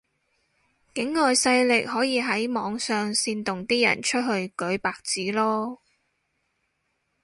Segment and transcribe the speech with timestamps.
[0.95, 5.77] 境外勢力可以喺網上煽動啲人出去舉白紙囉